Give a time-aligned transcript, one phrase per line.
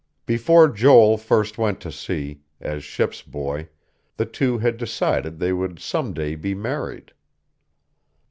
[0.25, 3.69] Before Joel first went to sea, as ship's boy,
[4.17, 7.13] the two had decided they would some day be married....